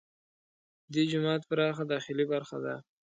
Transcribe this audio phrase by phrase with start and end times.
[0.93, 2.75] دې جومات پراخه داخلي برخه ده.